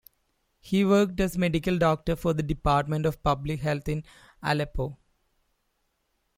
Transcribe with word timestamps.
He 0.59 0.83
worked 0.83 1.19
as 1.19 1.37
medical 1.37 1.77
doctor 1.77 2.15
for 2.15 2.33
the 2.33 2.41
Department 2.41 3.05
of 3.05 3.21
Public 3.21 3.59
Health 3.59 3.87
in 3.87 4.03
Aleppo. 4.41 4.97